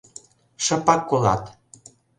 Шыпак 0.65 1.01
колат... 1.09 1.43